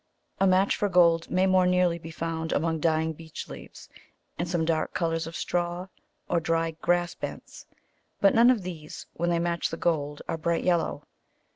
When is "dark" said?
4.65-4.95